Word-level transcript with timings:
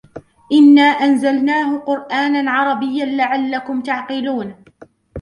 إِنَّا 0.51 0.81
أَنْزَلْنَاهُ 0.81 1.77
قُرْآنًا 1.79 2.51
عَرَبِيًّا 2.51 3.05
لَعَلَّكُمْ 3.05 3.81
تَعْقِلُونَ 3.81 4.55